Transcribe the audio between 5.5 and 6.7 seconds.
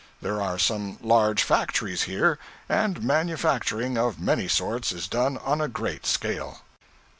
a great scale.